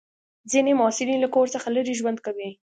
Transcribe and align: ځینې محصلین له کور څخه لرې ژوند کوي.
ځینې 0.51 0.71
محصلین 0.79 1.19
له 1.21 1.29
کور 1.35 1.47
څخه 1.55 1.67
لرې 1.75 1.93
ژوند 1.99 2.17
کوي. 2.25 2.49